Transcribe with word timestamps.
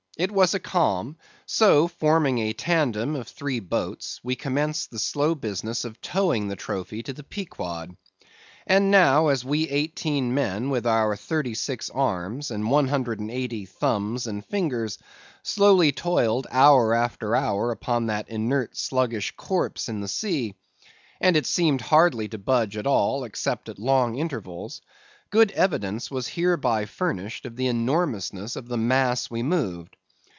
It 0.17 0.31
was 0.31 0.53
a 0.53 0.59
calm; 0.59 1.17
so, 1.47 1.87
forming 1.87 2.37
a 2.37 2.53
tandem 2.53 3.15
of 3.15 3.27
three 3.27 3.59
boats, 3.59 4.19
we 4.23 4.35
commenced 4.35 4.91
the 4.91 4.99
slow 4.99 5.33
business 5.33 5.83
of 5.83 5.99
towing 5.99 6.47
the 6.47 6.55
trophy 6.55 7.01
to 7.01 7.11
the 7.13 7.23
Pequod. 7.23 7.97
And 8.67 8.91
now, 8.91 9.29
as 9.29 9.43
we 9.43 9.67
eighteen 9.67 10.35
men 10.35 10.69
with 10.69 10.85
our 10.85 11.15
thirty 11.15 11.55
six 11.55 11.89
arms, 11.89 12.51
and 12.51 12.69
one 12.69 12.89
hundred 12.89 13.19
and 13.19 13.31
eighty 13.31 13.65
thumbs 13.65 14.27
and 14.27 14.45
fingers, 14.45 14.99
slowly 15.41 15.91
toiled 15.91 16.45
hour 16.51 16.93
after 16.93 17.35
hour 17.35 17.71
upon 17.71 18.05
that 18.05 18.29
inert, 18.29 18.77
sluggish 18.77 19.31
corpse 19.35 19.89
in 19.89 20.01
the 20.01 20.07
sea; 20.07 20.53
and 21.19 21.35
it 21.35 21.47
seemed 21.47 21.81
hardly 21.81 22.27
to 22.27 22.37
budge 22.37 22.77
at 22.77 22.85
all, 22.85 23.23
except 23.23 23.69
at 23.69 23.79
long 23.79 24.17
intervals; 24.19 24.81
good 25.31 25.49
evidence 25.53 26.11
was 26.11 26.27
hereby 26.27 26.85
furnished 26.85 27.43
of 27.47 27.55
the 27.55 27.65
enormousness 27.65 28.55
of 28.55 28.67
the 28.67 28.77
mass 28.77 29.27
we 29.31 29.41
moved. 29.41 29.95